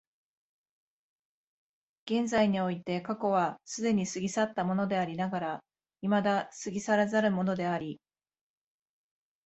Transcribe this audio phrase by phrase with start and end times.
[2.07, 5.63] 現在において過去は既に過ぎ去ったものでありながら
[6.01, 8.01] 未だ過ぎ去らざるものであり、